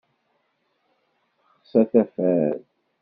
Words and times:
Texsa 1.53 1.81
tafat. 1.91 2.61